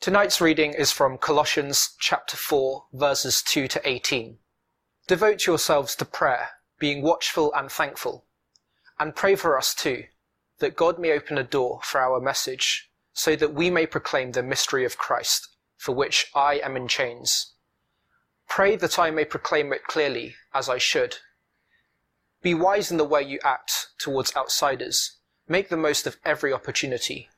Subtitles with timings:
[0.00, 4.38] Tonight's reading is from Colossians chapter 4, verses 2 to 18.
[5.06, 8.24] Devote yourselves to prayer, being watchful and thankful.
[8.98, 10.04] And pray for us too,
[10.58, 14.42] that God may open a door for our message, so that we may proclaim the
[14.42, 17.52] mystery of Christ, for which I am in chains.
[18.48, 21.18] Pray that I may proclaim it clearly, as I should.
[22.40, 25.18] Be wise in the way you act towards outsiders.
[25.46, 27.28] Make the most of every opportunity.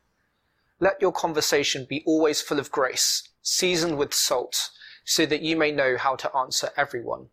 [0.82, 4.70] Let your conversation be always full of grace, seasoned with salt,
[5.04, 7.28] so that you may know how to answer everyone.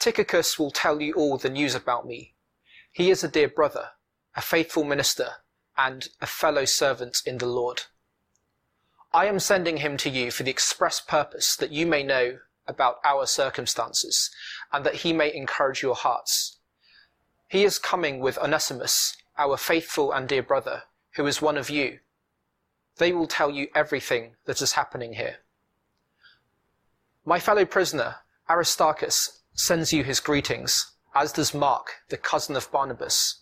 [0.00, 2.34] Tychicus will tell you all the news about me.
[2.90, 3.90] He is a dear brother,
[4.34, 5.28] a faithful minister,
[5.76, 7.82] and a fellow servant in the Lord.
[9.12, 12.96] I am sending him to you for the express purpose that you may know about
[13.04, 14.28] our circumstances,
[14.72, 16.56] and that he may encourage your hearts.
[17.46, 20.82] He is coming with Onesimus, our faithful and dear brother,
[21.14, 22.00] who is one of you
[22.98, 25.36] they will tell you everything that is happening here.
[27.24, 28.16] My fellow prisoner,
[28.48, 33.40] Aristarchus, sends you his greetings, as does Mark, the cousin of Barnabas.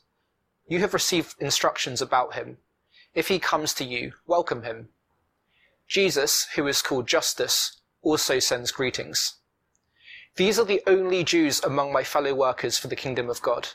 [0.68, 2.58] You have received instructions about him.
[3.14, 4.88] If he comes to you, welcome him.
[5.88, 9.34] Jesus, who is called Justus, also sends greetings.
[10.36, 13.68] These are the only Jews among my fellow workers for the kingdom of God,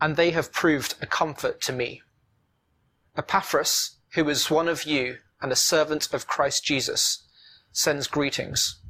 [0.00, 2.02] and they have proved a comfort to me.
[3.16, 7.26] Epaphras, who is one of you and a servant of Christ Jesus,
[7.72, 8.80] sends greetings.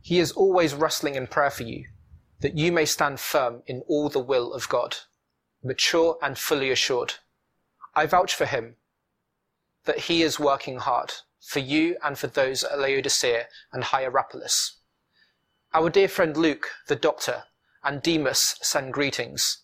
[0.00, 1.86] He is always wrestling in prayer for you,
[2.40, 4.96] that you may stand firm in all the will of God,
[5.62, 7.14] mature and fully assured.
[7.94, 8.76] I vouch for him
[9.84, 14.78] that he is working hard for you and for those at Laodicea and Hierapolis.
[15.74, 17.44] Our dear friend Luke, the doctor,
[17.82, 19.62] and Demas send greetings.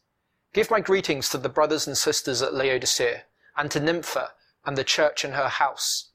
[0.53, 3.25] Give my greetings to the brothers and sisters at Laodicea
[3.57, 4.33] and to Nympha
[4.69, 6.11] and the church in her house.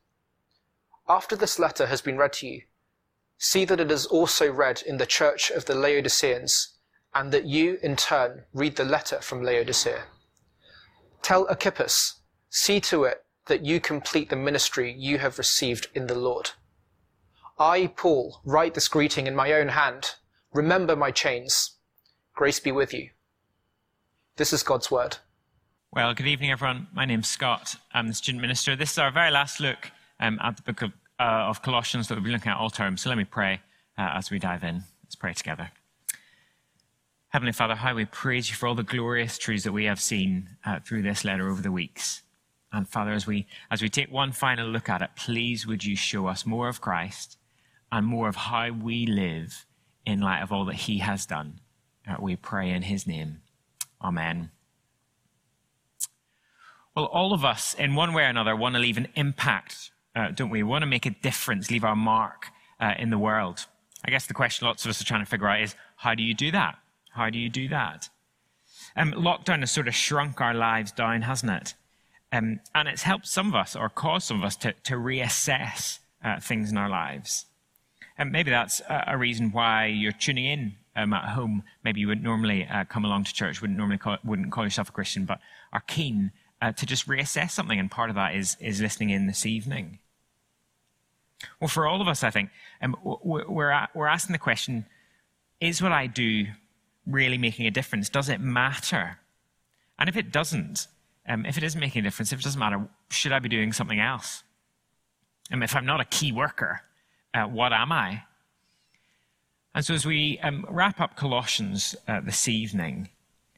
[1.10, 2.62] After this letter has been read to you,
[3.40, 6.78] see that it is also read in the church of the Laodiceans,
[7.16, 10.04] and that you, in turn, read the letter from Laodicea.
[11.24, 12.20] Tell Archippus,
[12.52, 16.52] see to it that you complete the ministry you have received in the Lord.
[17.58, 20.12] I, Paul, write this greeting in my own hand.
[20.54, 21.78] Remember my chains.
[22.36, 23.10] Grace be with you.
[24.36, 25.18] This is God's word.
[25.96, 26.88] Well, good evening, everyone.
[26.92, 27.76] My name's Scott.
[27.94, 28.76] I'm the student minister.
[28.76, 32.16] This is our very last look um, at the book of, uh, of, Colossians that
[32.16, 32.98] we'll be looking at all term.
[32.98, 33.62] So let me pray
[33.96, 34.82] uh, as we dive in.
[35.04, 35.70] Let's pray together.
[37.28, 40.50] Heavenly Father, how we praise you for all the glorious truths that we have seen
[40.66, 42.24] uh, through this letter over the weeks.
[42.72, 45.96] And Father, as we, as we take one final look at it, please would you
[45.96, 47.38] show us more of Christ
[47.92, 49.68] and more of how we live
[50.08, 51.60] in light of all that he has done.
[52.10, 53.42] Uh, we pray in his name.
[54.02, 54.50] Amen.
[56.96, 60.30] Well, all of us, in one way or another, want to leave an impact, uh,
[60.30, 60.62] don't we?
[60.62, 62.48] We want to make a difference, leave our mark
[62.80, 63.66] uh, in the world.
[64.06, 66.22] I guess the question lots of us are trying to figure out is how do
[66.22, 66.78] you do that?
[67.12, 68.10] How do you do that?
[68.96, 71.74] Um, lockdown has sort of shrunk our lives down, hasn't it?
[72.32, 76.00] Um, and it's helped some of us, or caused some of us, to, to reassess
[76.24, 77.46] uh, things in our lives.
[78.18, 81.64] And maybe that's a, reason why you're tuning in um, at home.
[81.84, 84.90] Maybe you wouldn't normally uh, come along to church, wouldn't normally call, wouldn't call yourself
[84.90, 85.40] a Christian, but
[85.72, 86.32] are keen
[86.64, 90.00] uh, to just reassess something, and part of that is, is listening in this evening.
[91.60, 92.52] Well, for all of us, I think,
[92.82, 94.86] um, we're, we're asking the question
[95.60, 96.46] is what I do
[97.06, 98.08] really making a difference?
[98.08, 99.20] Does it matter?
[100.00, 100.88] And if it doesn't,
[101.28, 103.74] um, if it isn't making a difference, if it doesn't matter, should I be doing
[103.74, 104.44] something else?
[105.52, 106.82] Um, if I'm not a key worker,
[107.34, 108.24] uh, what am I?
[109.76, 113.10] And so, as we um, wrap up Colossians uh, this evening,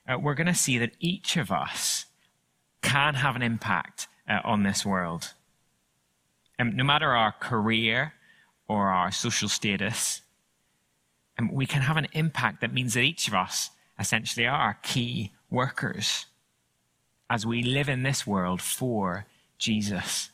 [0.08, 2.06] uh, we're going to see that each of us
[2.86, 5.34] can have an impact uh, on this world.
[6.60, 8.14] Um, no matter our career
[8.68, 10.22] or our social status,
[11.38, 15.32] um, we can have an impact that means that each of us essentially are key
[15.50, 16.28] workers
[17.30, 19.26] as we live in this world for
[19.58, 20.30] Jesus.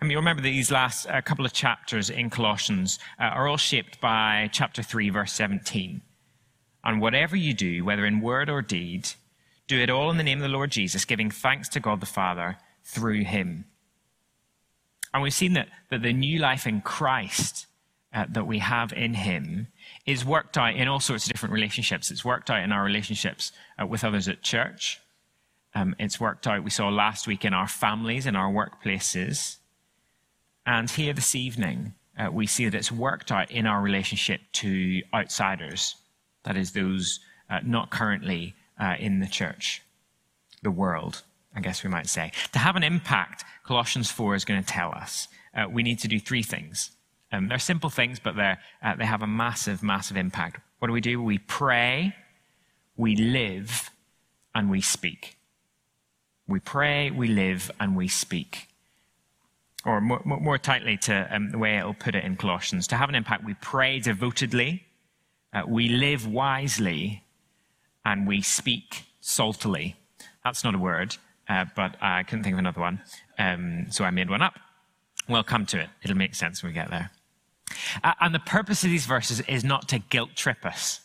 [0.00, 3.56] I mean, remember that these last uh, couple of chapters in Colossians uh, are all
[3.56, 6.02] shaped by chapter 3, verse 17.
[6.84, 9.10] And whatever you do, whether in word or deed,
[9.68, 12.06] do it all in the name of the Lord Jesus, giving thanks to God the
[12.06, 13.64] Father through him.
[15.14, 17.66] And we've seen that, that the new life in Christ
[18.14, 19.68] uh, that we have in him
[20.06, 22.10] is worked out in all sorts of different relationships.
[22.10, 25.00] It's worked out in our relationships uh, with others at church.
[25.74, 29.56] Um, it's worked out, we saw last week, in our families, in our workplaces.
[30.66, 35.00] And here this evening, uh, we see that it's worked out in our relationship to
[35.14, 35.96] outsiders.
[36.44, 39.82] That is, those uh, not currently uh, in the church,
[40.62, 41.22] the world.
[41.54, 42.32] I guess we might say.
[42.52, 46.08] To have an impact, Colossians 4 is going to tell us uh, we need to
[46.08, 46.92] do three things.
[47.30, 50.60] Um, they're simple things, but they're, uh, they have a massive, massive impact.
[50.78, 51.22] What do we do?
[51.22, 52.14] We pray,
[52.96, 53.90] we live,
[54.54, 55.36] and we speak.
[56.46, 58.68] We pray, we live, and we speak.
[59.84, 63.08] Or more, more tightly to um, the way it'll put it in Colossians, to have
[63.08, 64.84] an impact, we pray devotedly,
[65.52, 67.21] uh, we live wisely,
[68.04, 69.94] and we speak saltily.
[70.44, 71.16] That's not a word,
[71.48, 73.02] uh, but I couldn't think of another one,
[73.38, 74.58] um, so I made one up.
[75.28, 75.88] We'll come to it.
[76.02, 77.10] It'll make sense when we get there.
[78.02, 81.00] Uh, and the purpose of these verses is not to guilt trip us.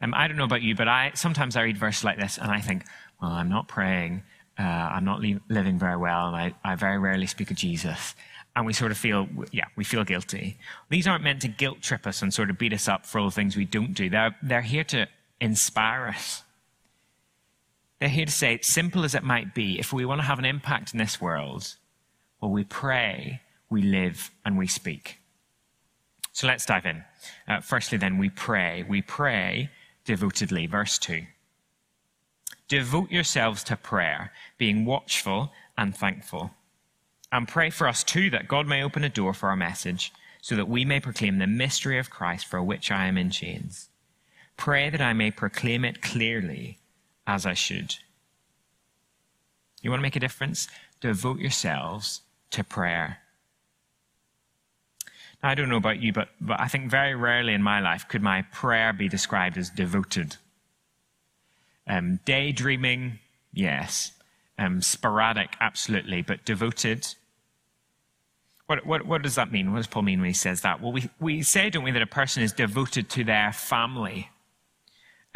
[0.00, 2.50] Um, I don't know about you, but I sometimes I read verses like this and
[2.50, 2.84] I think,
[3.20, 4.22] well, I'm not praying,
[4.58, 8.14] uh, I'm not li- living very well, and I, I very rarely speak of Jesus.
[8.54, 10.56] And we sort of feel, yeah, we feel guilty.
[10.88, 13.26] These aren't meant to guilt trip us and sort of beat us up for all
[13.26, 14.08] the things we don't do.
[14.08, 15.06] They're, they're here to
[15.40, 16.42] inspire us.
[17.98, 20.44] They're here to say, simple as it might be, if we want to have an
[20.44, 21.76] impact in this world,
[22.40, 23.40] well, we pray,
[23.70, 25.18] we live, and we speak.
[26.32, 27.02] So let's dive in.
[27.48, 28.84] Uh, firstly, then, we pray.
[28.86, 29.70] We pray
[30.04, 30.66] devotedly.
[30.66, 31.22] Verse 2.
[32.68, 36.50] Devote yourselves to prayer, being watchful and thankful.
[37.32, 40.12] And pray for us too that God may open a door for our message,
[40.42, 43.88] so that we may proclaim the mystery of Christ for which I am in chains.
[44.56, 46.78] Pray that I may proclaim it clearly
[47.26, 47.96] as I should.
[49.82, 50.68] You want to make a difference?
[51.00, 53.18] Devote yourselves to prayer.
[55.42, 58.08] Now, I don't know about you, but, but I think very rarely in my life
[58.08, 60.36] could my prayer be described as devoted.
[61.86, 63.18] Um, daydreaming,
[63.52, 64.12] yes.
[64.58, 66.22] Um, sporadic, absolutely.
[66.22, 67.06] But devoted,
[68.66, 69.72] what, what, what, does that mean?
[69.72, 70.80] What does Paul mean when he says that?
[70.80, 74.30] Well, we, we say, don't we, that a person is devoted to their family,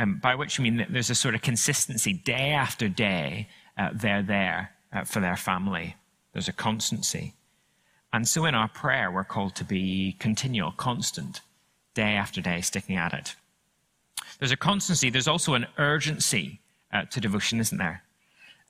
[0.00, 2.14] um, by which I mean that there's a sort of consistency.
[2.14, 5.94] Day after day, uh, they're there uh, for their family.
[6.32, 7.35] There's a constancy.
[8.12, 11.43] And so in our prayer, we're called to be continual, constant,
[11.94, 13.37] day after day, sticking at it.
[14.38, 16.61] There's a constancy, there's also an urgency
[16.93, 18.02] uh, to devotion, isn't there?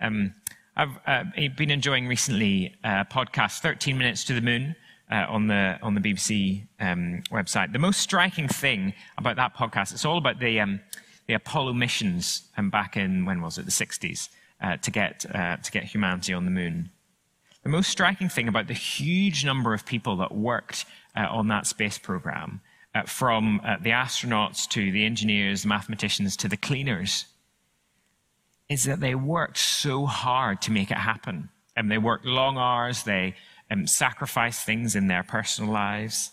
[0.01, 0.35] Um,
[0.77, 1.25] I've uh,
[1.57, 4.75] been enjoying recently a podcast, 13 Minutes to the Moon,
[5.11, 7.73] uh, on, the, on the BBC um, website.
[7.73, 10.81] The most striking thing about that podcast, it's all about the, um,
[11.31, 14.31] the Apollo missions and back in, when was it, the 60s,
[14.61, 16.91] uh, to, get, uh, to get humanity on the moon.
[17.63, 20.87] The most striking thing about the huge number of people that worked
[21.17, 22.63] uh, on that space program,
[22.97, 27.27] uh, from uh, the astronauts to the engineers, the mathematicians to the cleaners,
[28.69, 31.49] is that they worked so hard to make it happen.
[31.77, 33.37] And they worked long hours, they
[33.71, 36.33] um, sacrificed things in their personal lives.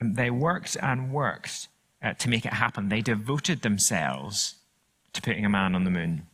[0.00, 1.68] And they worked and worked
[2.02, 2.88] uh, to make it happen.
[2.88, 4.56] They devoted themselves
[5.12, 6.26] to putting a man on the moon.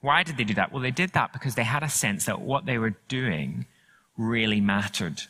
[0.00, 0.72] Why did they do that?
[0.72, 3.66] Well, they did that because they had a sense that what they were doing
[4.16, 5.22] really mattered.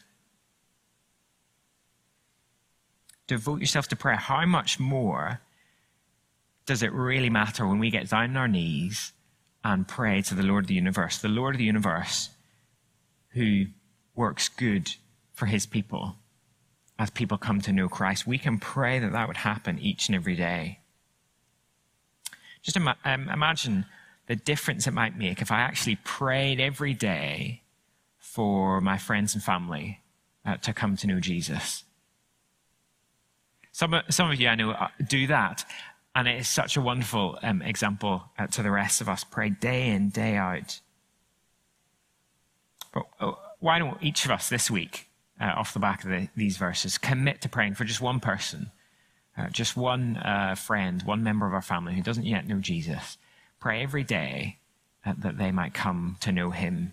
[3.27, 4.17] Devote yourself to prayer.
[4.17, 5.41] How much more
[6.67, 9.13] does it really matter when we get down on our knees
[9.65, 12.31] and pray to the Lord of the universe, the Lord of the universe
[13.31, 13.67] who
[14.15, 14.91] works good
[15.33, 16.17] for his people
[16.99, 18.27] as people come to know Christ?
[18.27, 20.81] We can pray that that would happen each and every day.
[22.63, 23.87] Just um, imagine
[24.27, 27.63] the difference it might make if I actually prayed every day
[28.19, 30.01] for my friends and family
[30.45, 31.85] uh, to come to know Jesus.
[33.73, 35.65] Some, some of you I know uh, do that,
[36.15, 39.25] and it is such a wonderful um, example uh, to the rest of us.
[39.25, 40.81] Pray day in, day out.
[42.93, 45.08] But uh, why don't each of us this week,
[45.41, 48.71] uh, off the back of the, these verses, commit to praying for just one person,
[49.37, 50.21] uh, just one
[50.57, 53.19] friend, one member of our family who doesn't yet know Jesus?
[53.61, 54.59] Pray every day
[55.05, 56.93] uh, that they might come to know Him.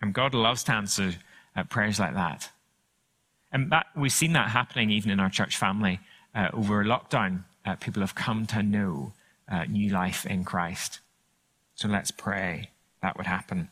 [0.00, 1.14] And God loves to answer
[1.54, 2.50] uh, prayers like that.
[3.52, 6.00] And that, we've seen that happening even in our church family
[6.34, 7.44] uh, over lockdown.
[7.64, 9.12] Uh, people have come to know
[9.50, 11.00] uh, new life in Christ.
[11.74, 12.70] So let's pray
[13.02, 13.70] that would happen.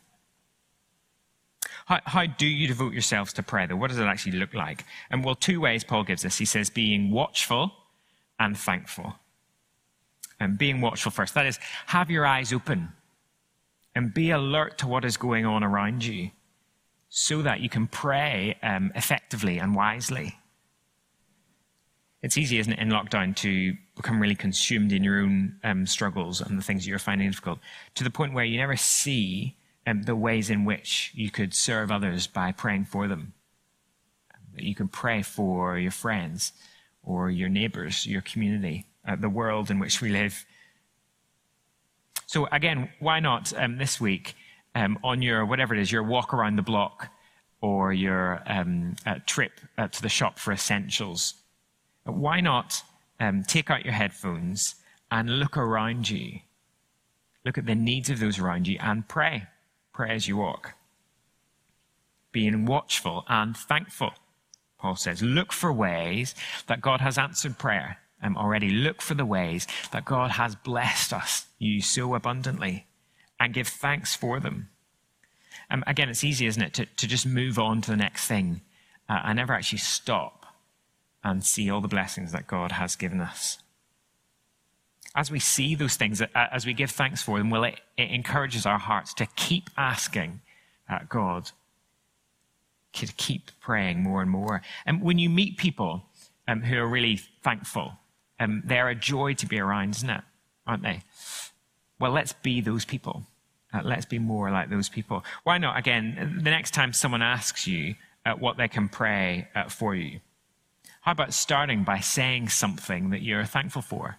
[1.87, 3.77] How, how, do you devote yourselves to prayer, though?
[3.77, 4.83] What does it actually look like?
[5.09, 6.37] And well, two ways Paul gives us.
[6.37, 7.71] He says, being watchful
[8.37, 9.15] and thankful
[10.39, 11.33] and being watchful first.
[11.33, 12.89] That is, have your eyes open
[13.95, 16.31] and be alert to what is going on around you
[17.09, 20.37] so that you can pray um, effectively and wisely.
[22.21, 26.41] It's easy, isn't it, in lockdown to become really consumed in your own um, struggles
[26.41, 27.59] and the things that you're finding difficult
[27.95, 29.56] to the point where you never see
[29.87, 33.33] um, the ways in which you could serve others by praying for them.
[34.55, 36.51] You can pray for your friends
[37.01, 40.45] or your neighbors, your community uh, the world in which we live.
[42.25, 44.35] So, again, why not um, this week
[44.75, 47.09] um, on your, whatever it is, your walk around the block
[47.61, 51.35] or your uh, trip uh, to the shop for essentials,
[52.03, 52.83] why not
[53.19, 54.75] um, take out your headphones
[55.09, 56.39] and look around you?
[57.45, 59.47] Look at the needs of those around you and pray.
[59.97, 60.75] Pray as you walk.
[62.31, 64.11] Being watchful and thankful,
[64.77, 65.23] Paul says.
[65.23, 66.35] Look for ways
[66.67, 68.69] that God has answered prayer um, already.
[68.69, 72.85] Look for the ways that God has blessed us, you so abundantly,
[73.39, 74.69] and give thanks for them.
[75.71, 78.61] Um, again, it's easy, isn't it, to, to just move on to the next thing
[79.09, 80.45] uh, and never actually stop
[81.23, 83.57] and see all the blessings that God has given us.
[85.15, 88.65] As we see those things, as we give thanks for them, well, it, it encourages
[88.65, 90.41] our hearts to keep asking
[91.09, 91.51] God,
[92.93, 94.61] to keep praying more and more.
[94.85, 96.03] And when you meet people
[96.47, 97.93] um, who are really thankful,
[98.39, 100.21] um, they're a joy to be around, isn't it?
[100.65, 101.01] Aren't they?
[101.99, 103.23] Well, let's be those people.
[103.73, 105.23] Uh, let's be more like those people.
[105.43, 105.77] Why not?
[105.77, 107.95] Again, the next time someone asks you
[108.25, 110.19] uh, what they can pray uh, for you,
[111.01, 114.17] how about starting by saying something that you're thankful for?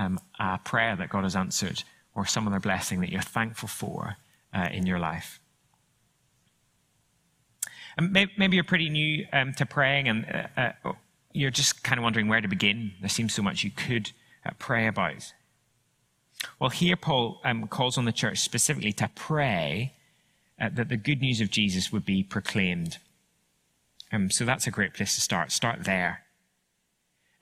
[0.00, 4.16] Um, a prayer that God has answered, or some other blessing that you're thankful for
[4.54, 5.40] uh, in your life.
[7.98, 10.92] And maybe you're pretty new um, to praying and uh, uh,
[11.32, 12.92] you're just kind of wondering where to begin.
[13.00, 14.12] There seems so much you could
[14.58, 15.34] pray about.
[16.58, 19.94] Well, here Paul um, calls on the church specifically to pray
[20.58, 22.98] uh, that the good news of Jesus would be proclaimed.
[24.12, 25.52] Um, so that's a great place to start.
[25.52, 26.22] Start there.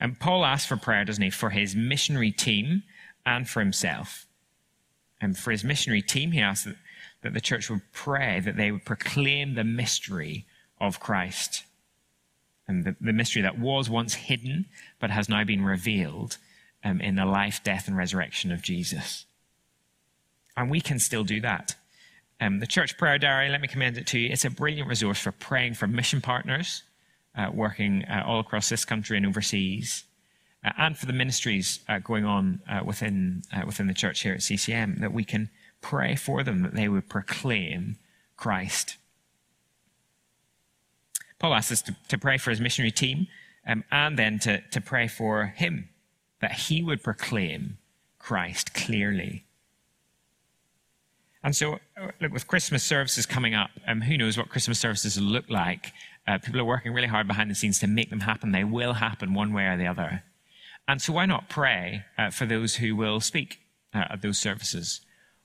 [0.01, 2.85] And Paul asks for prayer, doesn't he, for his missionary team
[3.27, 4.27] and for himself.
[5.21, 6.77] And for his missionary team, he asks that,
[7.23, 10.47] that the church would pray that they would proclaim the mystery
[10.81, 11.65] of Christ.
[12.69, 14.67] And the, the mystery that was once hidden
[15.01, 16.39] but has now been revealed
[16.85, 19.27] um, in the life, death, and resurrection of Jesus.
[20.57, 21.75] And we can still do that.
[22.41, 24.31] Um, the Church Prayer Diary, let me commend it to you.
[24.31, 26.85] It's a brilliant resource for praying for mission partners
[27.53, 30.05] working uh, all across this country and overseas,
[30.65, 34.35] uh, and for the ministries uh, going on uh, within, uh, within the church here
[34.35, 37.97] at CCM, that we can pray for them that they would proclaim
[38.37, 38.97] Christ.
[41.39, 43.29] Paul asks us to, to pray for his missionary team
[43.67, 45.89] um, and then to, to pray for him
[46.41, 47.79] that he would proclaim
[48.19, 49.45] Christ clearly.
[51.45, 55.21] And so, uh, look, with Christmas services coming up, um, who knows what Christmas services
[55.21, 55.93] will look like?
[56.29, 58.53] Uh, people are working really hard behind the scenes to make them happen.
[58.53, 60.25] They will happen one way or the other.
[60.87, 63.61] And so, why not pray uh, for those who will speak
[63.95, 65.01] uh, at those services?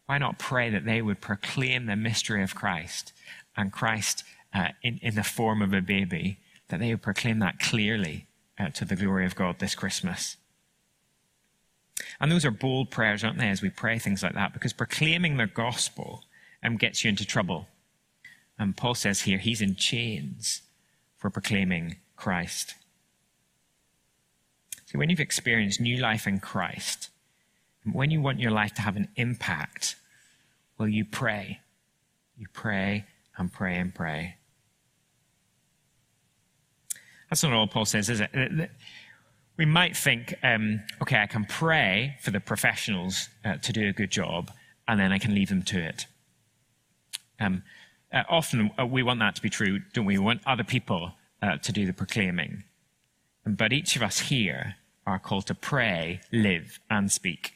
[0.08, 3.14] Why not pray that they would proclaim the mystery of Christ
[3.56, 7.60] and Christ uh, in, in the form of a baby, that they would proclaim that
[7.60, 8.28] clearly
[8.60, 10.36] uh, to the glory of God this Christmas?
[12.20, 14.52] And those are bold prayers, aren't they, as we pray things like that?
[14.52, 16.26] Because proclaiming the gospel
[16.62, 17.68] um, gets you into trouble.
[18.60, 20.62] And Paul says here he's in chains
[21.24, 22.76] for proclaiming Christ.
[24.86, 27.12] See, when you've experienced new life in Christ,
[27.90, 29.96] when you want your life to have an impact,
[30.78, 31.62] well, you pray.
[32.38, 33.06] You pray
[33.38, 34.36] and pray and pray.
[37.30, 38.70] That's not all Paul says, is it?
[39.56, 43.94] we might think, um, okay, I can pray for the professionals uh, to do a
[43.94, 44.52] good job,
[44.90, 46.06] and then I can leave them to it.
[47.40, 47.64] Um,
[48.14, 50.18] uh, often uh, we want that to be true, don't we?
[50.18, 52.64] We want other people uh, to do the proclaiming.
[53.46, 57.56] But each of us here are called to pray, live, and speak.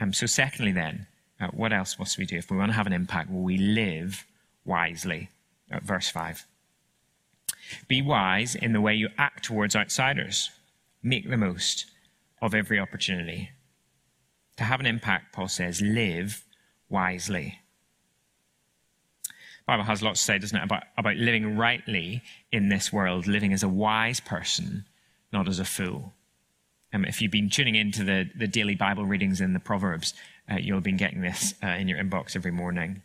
[0.00, 1.06] Um, so, secondly, then,
[1.40, 2.36] uh, what else must we do?
[2.36, 4.24] If we want to have an impact, will we live
[4.64, 5.28] wisely?
[5.70, 6.46] Uh, verse 5.
[7.88, 10.50] Be wise in the way you act towards outsiders
[11.02, 11.86] make the most
[12.40, 13.50] of every opportunity.
[14.56, 16.44] To have an impact, Paul says, live
[16.88, 17.60] wisely.
[19.66, 23.52] Bible has lots to say, doesn't it, about, about living rightly in this world, living
[23.52, 24.84] as a wise person,
[25.32, 26.12] not as a fool.
[26.92, 30.14] Um, if you've been tuning into the, the daily Bible readings in the Proverbs,
[30.50, 33.02] uh, you'll have been getting this uh, in your inbox every morning.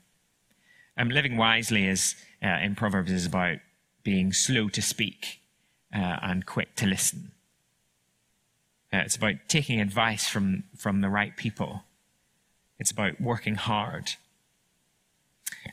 [0.97, 3.59] Um, living wisely is, uh, in Proverbs is about
[4.03, 5.39] being slow to speak
[5.95, 7.31] uh, and quick to listen.
[8.91, 11.83] Uh, it's about taking advice from, from the right people.
[12.79, 14.11] It's about working hard.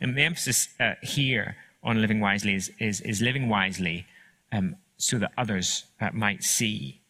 [0.01, 4.07] And the emphasis uh, here on living wisely is, is, is living wisely
[4.53, 7.01] um, so that others uh, might see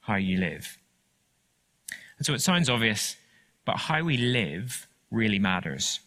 [0.00, 0.78] how you live.
[2.18, 3.16] And so it sounds obvious,
[3.64, 6.00] but how we live really matters.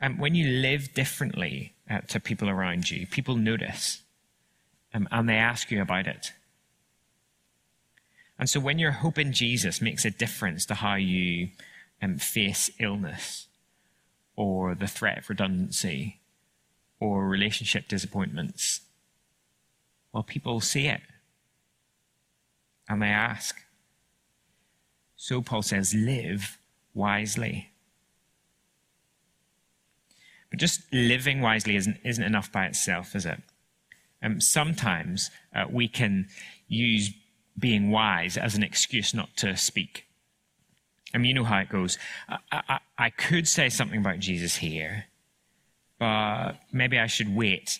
[0.00, 4.02] And when you live differently uh, to people around you, people notice
[4.92, 6.32] um, and they ask you about it.
[8.38, 11.48] And so when your hope in Jesus makes a difference to how you
[12.04, 13.46] um, face illness
[14.36, 16.20] or the threat of redundancy
[17.00, 18.80] or relationship disappointments,
[20.12, 21.00] well, people see it
[22.88, 23.56] and they ask.
[25.16, 26.58] So Paul says, live
[26.92, 27.70] wisely.
[30.50, 33.40] But just living wisely isn't, isn't enough by itself, is it?
[34.22, 36.28] Um, sometimes uh, we can
[36.68, 37.12] use
[37.58, 40.03] being wise as an excuse not to speak.
[41.14, 41.96] I mean, you know how it goes.
[42.28, 45.06] I, I, I could say something about Jesus here,
[45.98, 47.78] but maybe I should wait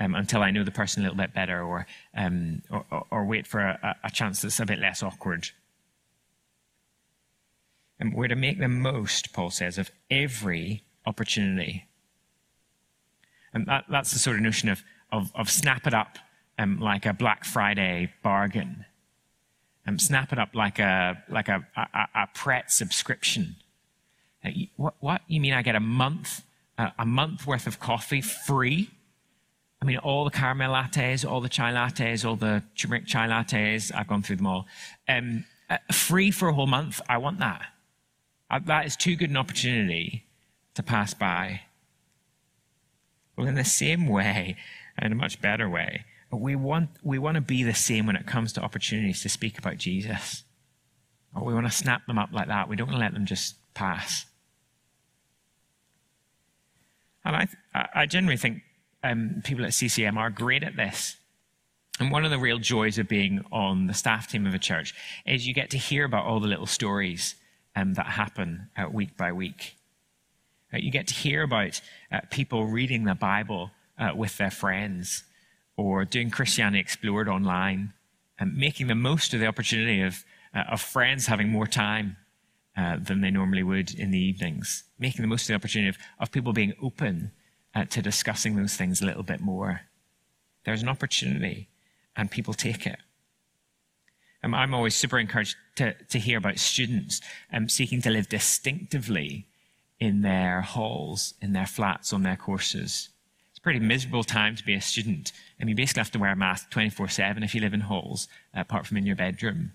[0.00, 3.46] um, until I know the person a little bit better, or um, or, or, wait
[3.46, 5.48] for a, a, chance that's a bit less awkward.
[8.00, 11.86] And we're to make the most, Paul says, of every opportunity.
[13.52, 16.18] And that, that's the sort of notion of, of, of snap it up
[16.58, 18.84] um, like a Black Friday bargain.
[19.86, 23.56] Um, snap it up like a, like a, a, a Pret subscription.
[24.44, 25.22] Uh, what, what?
[25.28, 26.42] You mean I get a month,
[26.78, 28.90] uh, a month worth of coffee free?
[29.82, 33.94] I mean, all the caramel lattes, all the chai lattes, all the turmeric chai lattes,
[33.94, 34.66] I've gone through them all.
[35.06, 37.66] Um, uh, free for a whole month, I want that.
[38.50, 40.24] Uh, that is too good an opportunity
[40.74, 41.62] to pass by.
[43.36, 44.56] Well, in the same way,
[45.00, 48.26] in a much better way, we want, we want to be the same when it
[48.26, 50.44] comes to opportunities to speak about Jesus.
[51.34, 52.68] Or we want to snap them up like that.
[52.68, 54.26] We don't want to let them just pass.
[57.24, 57.36] And
[57.74, 58.62] I, I generally think
[59.02, 61.16] um, people at CCM are great at this.
[62.00, 64.94] And one of the real joys of being on the staff team of a church
[65.26, 67.36] is you get to hear about all the little stories
[67.76, 69.76] um, that happen uh, week by week.
[70.72, 75.24] Uh, you get to hear about uh, people reading the Bible uh, with their friends
[75.76, 77.92] or doing Christianity Explored online
[78.38, 82.16] and making the most of the opportunity of, uh, of friends having more time
[82.76, 85.96] uh, than they normally would in the evenings, making the most of the opportunity of,
[86.18, 87.30] of people being open
[87.74, 89.82] uh, to discussing those things a little bit more.
[90.64, 91.68] There's an opportunity,
[92.16, 92.98] and people take it.
[94.42, 97.20] Um, I'm always super encouraged to, to hear about students
[97.52, 99.46] um, seeking to live distinctively
[100.00, 103.10] in their halls, in their flats, on their courses.
[103.64, 106.70] Pretty miserable time to be a student, and you basically have to wear a mask
[106.70, 109.72] 24 7 if you live in halls, apart from in your bedroom.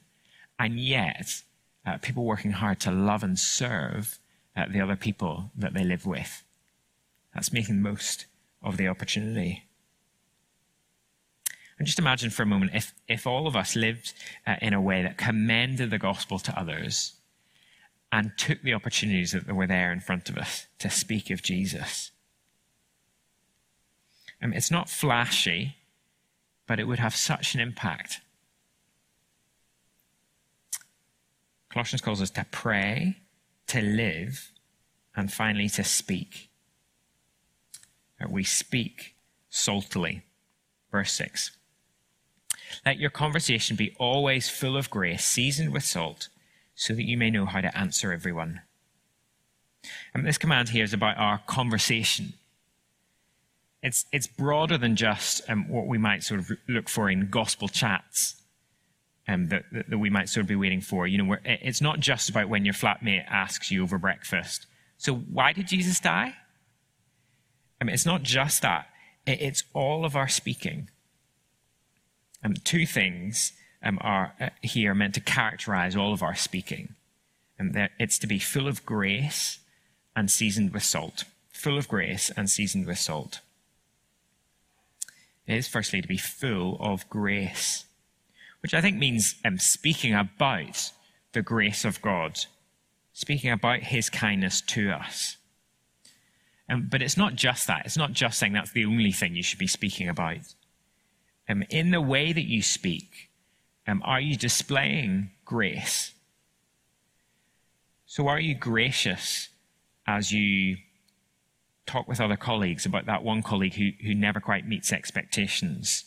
[0.60, 1.42] And yet,
[1.88, 4.20] uh, people working hard to love and serve
[4.56, 6.44] uh, the other people that they live with.
[7.34, 8.28] That's making the most
[8.62, 9.64] of the opportunity.
[11.80, 14.14] And just imagine for a moment if, if all of us lived
[14.46, 17.14] uh, in a way that commended the gospel to others
[18.12, 22.12] and took the opportunities that were there in front of us to speak of Jesus.
[24.42, 25.76] Um, it's not flashy,
[26.68, 28.22] but it would have such an impact.
[31.70, 33.18] Colossians calls us to pray,
[33.68, 34.52] to live,
[35.16, 36.50] and finally to speak
[38.28, 39.16] we speak
[39.52, 40.22] saltily.
[40.92, 41.52] Verse 6.
[42.86, 46.30] Let your conversation be always full of grace, seasoned with salt,
[46.76, 48.62] so that you may know how to answer everyone.
[50.14, 52.34] And this command here is about our conversation.
[53.82, 57.68] It's, it's broader than just um, what we might sort of look for in gospel
[57.68, 58.36] chats
[59.28, 61.08] um, that, that, we might sort of be waiting for.
[61.08, 64.66] You know, it's not just about when your flatmate asks you over breakfast.
[64.98, 66.34] So, why did Jesus die?
[67.80, 68.88] I mean, it's not just that,
[69.26, 70.90] it's all of our speaking.
[72.44, 76.96] Um, two things um, are uh, here meant to characterize all of our speaking.
[77.58, 79.60] And um, it's to be full of grace
[80.16, 81.26] and seasoned with salt.
[81.54, 83.42] Full of grace and seasoned with salt.
[85.50, 87.86] Is firstly to be full of grace,
[88.62, 90.92] which I think means um, speaking about
[91.34, 92.40] the grace of God,
[93.14, 95.38] speaking about his kindness to us.
[96.70, 97.82] Um, but it's not just that.
[97.86, 100.54] It's not just saying that's the only thing you should be speaking about.
[101.50, 103.32] Um, in the way that you speak,
[103.88, 106.14] um, are you displaying grace?
[108.06, 109.50] So, are you gracious
[110.06, 110.78] as you
[111.90, 116.06] talk with other colleagues about that one colleague who, who never quite meets expectations?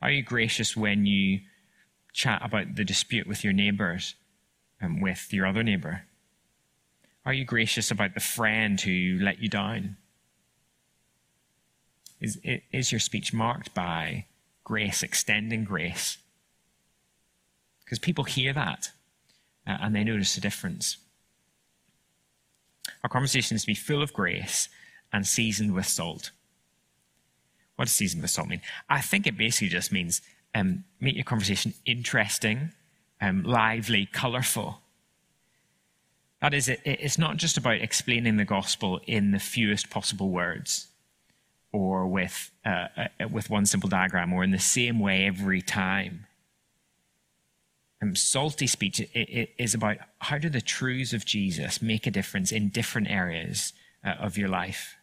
[0.00, 1.40] Are you gracious when you
[2.12, 4.14] chat about the dispute with your neighbours
[4.80, 6.04] and with your other neighbour?
[7.24, 9.96] Are you gracious about the friend who let you down?
[12.20, 12.40] Is,
[12.72, 14.26] is your speech marked by
[14.64, 16.18] grace, extending grace?
[17.84, 18.90] Because people hear that
[19.66, 20.96] uh, and they notice a difference.
[23.02, 24.68] Our conversation is to be full of grace
[25.12, 26.30] and seasoned with salt.
[27.76, 28.60] What does seasoned with salt mean?
[28.88, 30.22] I think it basically just means
[30.54, 32.72] um, make your conversation interesting,
[33.20, 34.80] um, lively, colourful.
[36.40, 40.88] That is, it, it's not just about explaining the gospel in the fewest possible words
[41.72, 46.26] or with, uh, uh, with one simple diagram or in the same way every time.
[48.02, 52.68] Um, salty speech is about how do the truths of Jesus make a difference in
[52.68, 53.72] different areas
[54.04, 54.96] uh, of your life.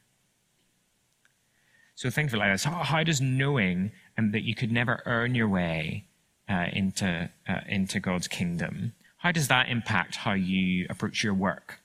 [1.96, 5.02] So think of it like this: how, how does knowing um, that you could never
[5.06, 6.10] earn your way
[6.50, 11.80] uh, into uh, into God's kingdom, how does that impact how you approach your work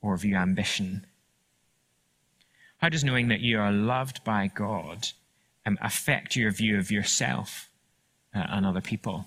[0.00, 1.06] or view ambition?
[2.78, 5.08] How does knowing that you are loved by God
[5.66, 7.68] um, affect your view of yourself
[8.34, 9.26] uh, and other people?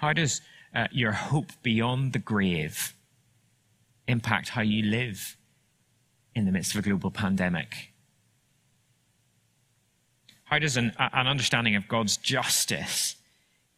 [0.00, 0.40] How does
[0.74, 2.94] uh, your hope beyond the grave
[4.08, 5.36] impact how you live
[6.34, 7.92] in the midst of a global pandemic?
[10.44, 13.16] How does an, an understanding of God's justice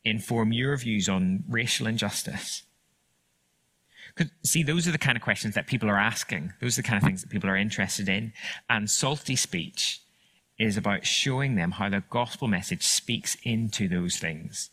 [0.04, 2.62] inform your views on racial injustice?
[4.44, 6.52] see, those are the kind of questions that people are asking.
[6.60, 8.32] Those are the kind of things that people are interested in.
[8.70, 10.00] And salty speech
[10.56, 14.70] is about showing them how the gospel message speaks into those things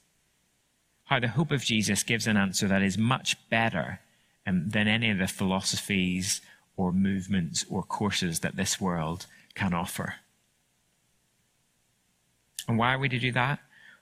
[1.09, 3.99] how the hope of Jesus gives an answer that is much better
[4.45, 6.39] um, than any of the philosophies
[6.77, 10.13] or movements or courses that this world can offer.
[12.67, 13.57] And why are we to do that?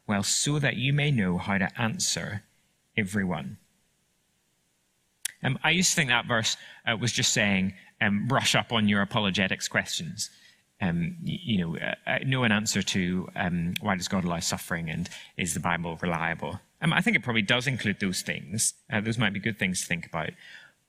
[0.05, 2.43] Well, so that you may know how to answer
[2.97, 3.55] everyone.
[5.41, 8.89] Um, I used to think that verse uh, was just saying, um, brush up on
[8.89, 10.29] your apologetics questions.
[10.81, 14.89] Um, you, know, uh, uh, know an answer to um, why does God allow suffering
[14.89, 16.59] and is the Bible reliable?
[16.81, 18.73] Um, I think it probably does include those things.
[18.91, 20.29] Uh, those might be good things to think about.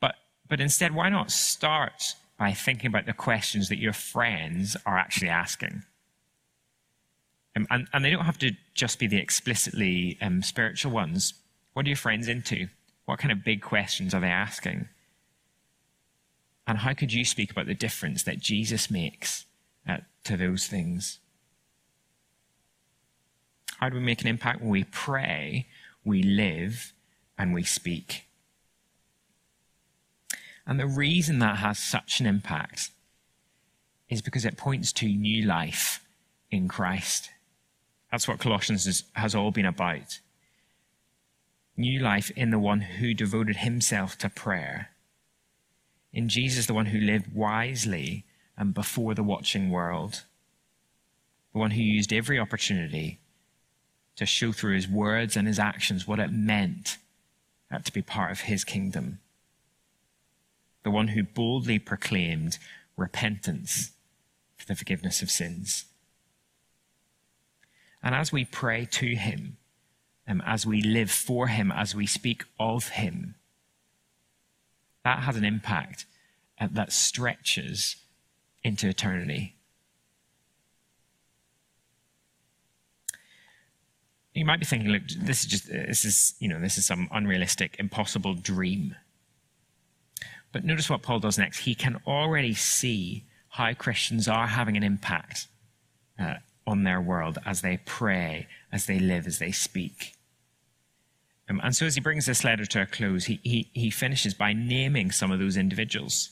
[0.00, 0.16] But,
[0.48, 5.30] but instead, why not start by thinking about the questions that your friends are actually
[5.30, 5.82] asking?
[7.56, 11.34] Um, and, and, they don't have to just be the explicitly um, spiritual ones.
[11.72, 12.68] What are your friends into?
[13.06, 14.88] What kind of big questions are they asking?
[16.66, 19.46] And how could you speak about the difference that Jesus makes
[19.88, 21.18] uh, to those things?
[23.78, 25.66] How do we make an impact when we pray
[26.08, 26.92] we live,
[27.38, 28.24] and we speak.
[30.66, 32.90] And the reason that has such an impact
[34.08, 36.04] is because it points to new life
[36.50, 37.30] in Christ.
[38.10, 40.20] That's what Colossians is, has all been about.
[41.76, 44.90] New life in the one who devoted himself to prayer.
[46.12, 48.24] In Jesus, the one who lived wisely
[48.56, 50.24] and before the watching world.
[51.52, 53.20] The one who used every opportunity
[54.18, 56.98] to show through his words and his actions what it meant
[57.84, 59.20] to be part of his kingdom.
[60.82, 62.58] The one who boldly proclaimed
[62.96, 63.92] repentance
[64.56, 65.84] for the forgiveness of sins.
[68.02, 69.56] And as we pray to him,
[70.26, 73.36] um, as we live for him, as we speak of him,
[75.04, 76.06] that has an impact
[76.60, 77.96] uh, that stretches
[78.64, 79.54] into eternity.
[84.38, 87.08] You might be thinking, look, this is just, this is, you know, this is some
[87.10, 88.94] unrealistic, impossible dream.
[90.52, 91.58] But notice what Paul does next.
[91.58, 95.48] He can already see how Christians are having an impact
[96.18, 96.34] uh,
[96.66, 100.14] on their world as they pray, as they live, as they speak.
[101.48, 104.34] Um, and so as he brings this letter to a close, he, he, he finishes
[104.34, 106.30] by naming some of those individuals.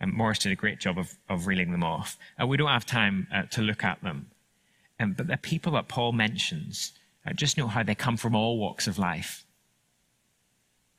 [0.00, 2.18] And Morris did a great job of, of reeling them off.
[2.40, 4.30] Uh, we don't have time uh, to look at them.
[5.00, 6.92] Um, but the people that Paul mentions,
[7.24, 9.44] I just know how they come from all walks of life.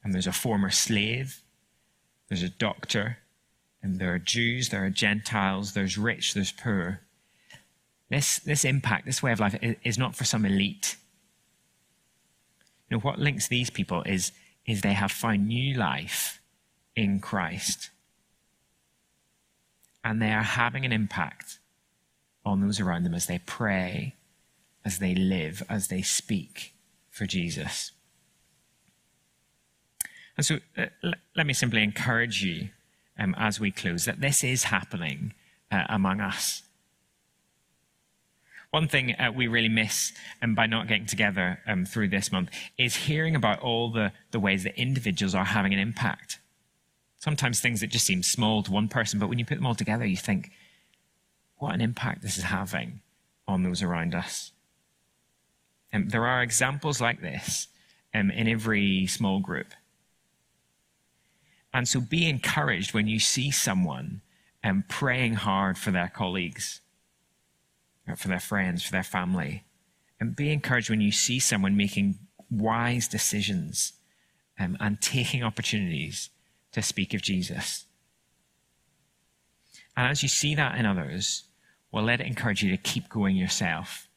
[0.04, 1.42] And there's a former slave,
[2.30, 3.18] there's a doctor,
[3.82, 7.02] and there are Jews, there are Gentiles, there's rich, there's poor.
[8.10, 10.96] This, this impact, this way of life, is not for some elite.
[12.90, 14.32] Know, what links these people is,
[14.66, 16.42] is they have found new life
[16.96, 17.92] in Christ.
[20.04, 21.60] And they are having an impact
[22.50, 24.16] on those around them as they pray,
[24.84, 26.74] as they live, as they speak
[27.10, 27.92] for Jesus.
[30.38, 32.70] And so uh, l- let me simply encourage you
[33.18, 35.34] um, as we close that this is happening
[35.72, 36.64] uh, among us.
[38.72, 42.50] One thing uh, we really miss um, by not getting together um, through this month
[42.78, 46.40] is hearing about all the, the ways that individuals are having an impact.
[47.18, 49.76] Sometimes things that just seem small to one person, but when you put them all
[49.76, 50.52] together, you think,
[51.60, 53.02] what an impact this is having
[53.48, 54.52] on those around us.
[55.92, 57.68] And um, there are examples like this
[58.14, 59.68] um, in every small group.
[61.74, 64.22] And so be encouraged when you see someone
[64.64, 66.82] um, praying hard for their colleagues,
[68.08, 69.64] uh, for their friends, for their family.
[70.20, 72.20] And be encouraged when you see someone making
[72.50, 73.94] wise decisions
[74.60, 76.30] um, and taking opportunities
[76.72, 77.86] to speak of Jesus.
[79.96, 81.44] And as you see that in others,
[81.92, 84.08] well, let it encourage you to keep going yourself,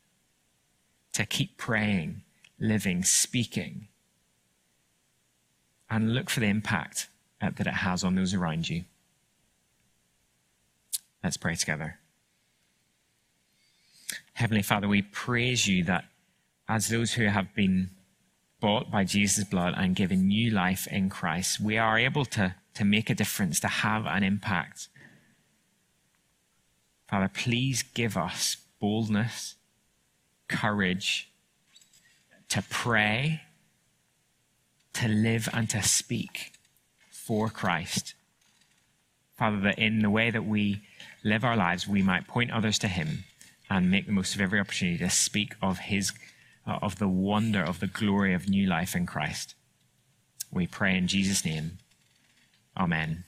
[1.12, 2.22] to keep praying,
[2.58, 3.88] living, speaking,
[5.90, 7.08] and look for the impact
[7.40, 8.84] that it has on those around you.
[11.22, 11.98] Let's pray together.
[14.34, 16.04] Heavenly Father, we praise you that
[16.68, 17.90] as those who have been
[18.60, 22.84] bought by Jesus' blood and given new life in Christ, we are able to, to
[22.84, 24.88] make a difference, to have an impact.
[27.12, 29.56] Father, please give us boldness,
[30.48, 31.30] courage
[32.48, 33.42] to pray,
[34.94, 36.54] to live, and to speak
[37.10, 38.14] for Christ.
[39.36, 40.80] Father, that in the way that we
[41.22, 43.24] live our lives, we might point others to Him
[43.68, 46.12] and make the most of every opportunity to speak of His,
[46.66, 49.54] uh, of the wonder, of the glory of new life in Christ.
[50.50, 51.76] We pray in Jesus' name.
[52.74, 53.24] Amen.